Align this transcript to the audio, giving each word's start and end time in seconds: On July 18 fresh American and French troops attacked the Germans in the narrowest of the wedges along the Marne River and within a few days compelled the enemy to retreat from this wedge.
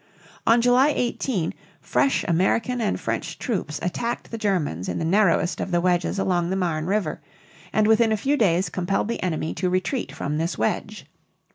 On 0.47 0.61
July 0.61 0.91
18 0.95 1.53
fresh 1.79 2.23
American 2.23 2.81
and 2.81 2.99
French 2.99 3.37
troops 3.37 3.77
attacked 3.83 4.31
the 4.31 4.37
Germans 4.39 4.89
in 4.89 4.97
the 4.97 5.05
narrowest 5.05 5.61
of 5.61 5.69
the 5.69 5.79
wedges 5.79 6.17
along 6.17 6.49
the 6.49 6.55
Marne 6.55 6.87
River 6.87 7.21
and 7.71 7.85
within 7.85 8.11
a 8.11 8.17
few 8.17 8.35
days 8.35 8.67
compelled 8.69 9.09
the 9.09 9.21
enemy 9.21 9.53
to 9.53 9.69
retreat 9.69 10.11
from 10.11 10.39
this 10.39 10.57
wedge. 10.57 11.05